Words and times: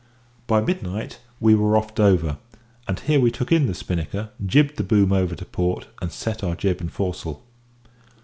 By 0.47 0.61
midnight 0.61 1.19
we 1.39 1.53
were 1.53 1.77
off 1.77 1.93
Dover, 1.93 2.37
and 2.87 2.99
here 3.01 3.19
we 3.19 3.29
took 3.29 3.51
in 3.51 3.67
the 3.67 3.75
spinnaker, 3.75 4.31
jibbed 4.43 4.77
the 4.77 4.83
boom 4.83 5.13
over 5.13 5.35
to 5.35 5.45
port, 5.45 5.89
and 6.01 6.11
set 6.11 6.43
our 6.43 6.55
jib 6.55 6.81
and 6.81 6.91
foresail. 6.91 7.43